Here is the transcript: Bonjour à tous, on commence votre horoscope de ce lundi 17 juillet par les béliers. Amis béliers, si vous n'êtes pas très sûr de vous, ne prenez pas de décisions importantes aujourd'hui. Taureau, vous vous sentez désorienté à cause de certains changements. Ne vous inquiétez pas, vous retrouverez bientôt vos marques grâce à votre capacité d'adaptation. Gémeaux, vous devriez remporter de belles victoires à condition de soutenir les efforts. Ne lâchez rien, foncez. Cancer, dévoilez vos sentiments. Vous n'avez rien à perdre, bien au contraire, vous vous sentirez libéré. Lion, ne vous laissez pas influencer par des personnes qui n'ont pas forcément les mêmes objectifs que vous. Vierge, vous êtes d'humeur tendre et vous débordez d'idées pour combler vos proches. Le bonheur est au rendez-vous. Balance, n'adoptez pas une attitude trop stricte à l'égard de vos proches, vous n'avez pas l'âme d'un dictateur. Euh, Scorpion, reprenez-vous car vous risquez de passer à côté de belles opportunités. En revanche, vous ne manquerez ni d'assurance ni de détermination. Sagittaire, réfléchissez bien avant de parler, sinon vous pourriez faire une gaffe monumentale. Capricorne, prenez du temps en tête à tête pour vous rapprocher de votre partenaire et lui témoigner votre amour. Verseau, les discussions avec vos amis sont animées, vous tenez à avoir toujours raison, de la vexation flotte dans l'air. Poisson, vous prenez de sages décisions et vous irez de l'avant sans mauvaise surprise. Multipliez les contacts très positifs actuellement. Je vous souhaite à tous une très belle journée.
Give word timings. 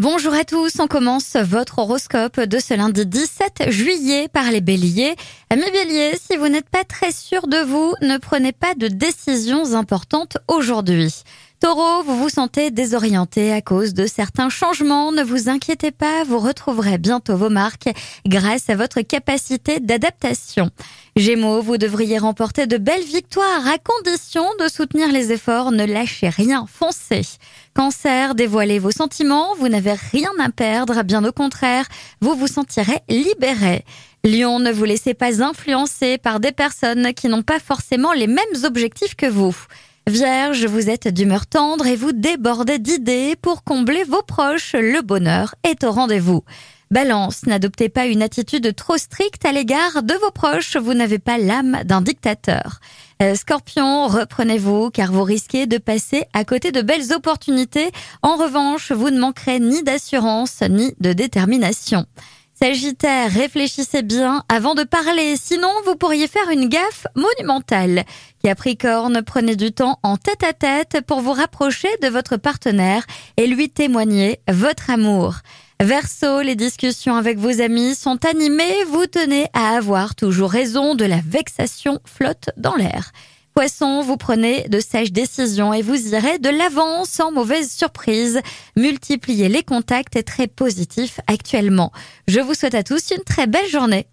Bonjour 0.00 0.32
à 0.32 0.44
tous, 0.44 0.80
on 0.80 0.86
commence 0.86 1.36
votre 1.36 1.80
horoscope 1.80 2.40
de 2.40 2.58
ce 2.58 2.72
lundi 2.72 3.04
17 3.04 3.68
juillet 3.68 4.28
par 4.28 4.50
les 4.50 4.62
béliers. 4.62 5.14
Amis 5.50 5.70
béliers, 5.70 6.16
si 6.18 6.38
vous 6.38 6.48
n'êtes 6.48 6.70
pas 6.70 6.84
très 6.84 7.12
sûr 7.12 7.46
de 7.46 7.58
vous, 7.58 7.92
ne 8.00 8.16
prenez 8.16 8.52
pas 8.52 8.72
de 8.74 8.88
décisions 8.88 9.74
importantes 9.74 10.38
aujourd'hui. 10.48 11.22
Taureau, 11.60 12.02
vous 12.04 12.16
vous 12.16 12.30
sentez 12.30 12.70
désorienté 12.70 13.52
à 13.52 13.60
cause 13.60 13.92
de 13.92 14.06
certains 14.06 14.48
changements. 14.48 15.12
Ne 15.12 15.22
vous 15.22 15.50
inquiétez 15.50 15.90
pas, 15.90 16.24
vous 16.24 16.38
retrouverez 16.38 16.96
bientôt 16.96 17.36
vos 17.36 17.50
marques 17.50 17.90
grâce 18.26 18.70
à 18.70 18.76
votre 18.76 19.02
capacité 19.02 19.78
d'adaptation. 19.78 20.70
Gémeaux, 21.16 21.60
vous 21.60 21.76
devriez 21.76 22.16
remporter 22.16 22.66
de 22.66 22.78
belles 22.78 23.04
victoires 23.04 23.68
à 23.68 23.76
condition 23.76 24.42
de 24.58 24.68
soutenir 24.68 25.12
les 25.12 25.32
efforts. 25.32 25.70
Ne 25.70 25.84
lâchez 25.84 26.30
rien, 26.30 26.64
foncez. 26.66 27.26
Cancer, 27.74 28.34
dévoilez 28.34 28.78
vos 28.78 28.90
sentiments. 28.90 29.54
Vous 29.56 29.68
n'avez 29.68 29.92
rien 30.12 30.30
à 30.38 30.48
perdre, 30.48 31.02
bien 31.02 31.22
au 31.26 31.32
contraire, 31.32 31.84
vous 32.22 32.36
vous 32.36 32.46
sentirez 32.46 33.00
libéré. 33.10 33.84
Lion, 34.24 34.60
ne 34.60 34.72
vous 34.72 34.84
laissez 34.84 35.12
pas 35.12 35.42
influencer 35.42 36.16
par 36.16 36.40
des 36.40 36.52
personnes 36.52 37.12
qui 37.12 37.28
n'ont 37.28 37.42
pas 37.42 37.60
forcément 37.60 38.14
les 38.14 38.28
mêmes 38.28 38.64
objectifs 38.64 39.14
que 39.14 39.26
vous. 39.26 39.54
Vierge, 40.10 40.66
vous 40.66 40.90
êtes 40.90 41.06
d'humeur 41.06 41.46
tendre 41.46 41.86
et 41.86 41.94
vous 41.94 42.10
débordez 42.10 42.80
d'idées 42.80 43.36
pour 43.40 43.62
combler 43.62 44.02
vos 44.02 44.22
proches. 44.22 44.72
Le 44.72 45.02
bonheur 45.02 45.54
est 45.62 45.84
au 45.84 45.92
rendez-vous. 45.92 46.42
Balance, 46.90 47.46
n'adoptez 47.46 47.88
pas 47.88 48.06
une 48.06 48.20
attitude 48.20 48.74
trop 48.74 48.96
stricte 48.96 49.46
à 49.46 49.52
l'égard 49.52 50.02
de 50.02 50.14
vos 50.14 50.32
proches, 50.32 50.76
vous 50.76 50.94
n'avez 50.94 51.20
pas 51.20 51.38
l'âme 51.38 51.78
d'un 51.84 52.00
dictateur. 52.00 52.80
Euh, 53.22 53.36
Scorpion, 53.36 54.08
reprenez-vous 54.08 54.90
car 54.90 55.12
vous 55.12 55.22
risquez 55.22 55.66
de 55.66 55.78
passer 55.78 56.24
à 56.32 56.44
côté 56.44 56.72
de 56.72 56.82
belles 56.82 57.12
opportunités. 57.12 57.92
En 58.22 58.34
revanche, 58.34 58.90
vous 58.90 59.10
ne 59.10 59.20
manquerez 59.20 59.60
ni 59.60 59.84
d'assurance 59.84 60.62
ni 60.68 60.92
de 60.98 61.12
détermination. 61.12 62.06
Sagittaire, 62.62 63.30
réfléchissez 63.30 64.02
bien 64.02 64.44
avant 64.50 64.74
de 64.74 64.82
parler, 64.82 65.36
sinon 65.36 65.70
vous 65.86 65.96
pourriez 65.96 66.28
faire 66.28 66.50
une 66.50 66.68
gaffe 66.68 67.06
monumentale. 67.14 68.04
Capricorne, 68.44 69.22
prenez 69.22 69.56
du 69.56 69.72
temps 69.72 69.98
en 70.02 70.18
tête 70.18 70.42
à 70.42 70.52
tête 70.52 71.00
pour 71.06 71.22
vous 71.22 71.32
rapprocher 71.32 71.88
de 72.02 72.08
votre 72.08 72.36
partenaire 72.36 73.06
et 73.38 73.46
lui 73.46 73.70
témoigner 73.70 74.40
votre 74.46 74.90
amour. 74.90 75.36
Verseau, 75.80 76.42
les 76.42 76.54
discussions 76.54 77.16
avec 77.16 77.38
vos 77.38 77.62
amis 77.62 77.94
sont 77.94 78.26
animées, 78.26 78.84
vous 78.88 79.06
tenez 79.06 79.46
à 79.54 79.76
avoir 79.78 80.14
toujours 80.14 80.50
raison, 80.50 80.94
de 80.94 81.06
la 81.06 81.20
vexation 81.26 81.98
flotte 82.04 82.50
dans 82.58 82.76
l'air. 82.76 83.12
Poisson, 83.54 84.00
vous 84.02 84.16
prenez 84.16 84.68
de 84.68 84.78
sages 84.80 85.12
décisions 85.12 85.74
et 85.74 85.82
vous 85.82 86.14
irez 86.14 86.38
de 86.38 86.48
l'avant 86.48 87.04
sans 87.04 87.32
mauvaise 87.32 87.70
surprise. 87.70 88.40
Multipliez 88.76 89.48
les 89.48 89.64
contacts 89.64 90.24
très 90.24 90.46
positifs 90.46 91.20
actuellement. 91.26 91.92
Je 92.28 92.40
vous 92.40 92.54
souhaite 92.54 92.74
à 92.74 92.84
tous 92.84 93.10
une 93.10 93.24
très 93.24 93.46
belle 93.46 93.68
journée. 93.68 94.06